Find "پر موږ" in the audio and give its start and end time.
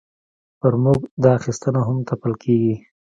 0.59-0.99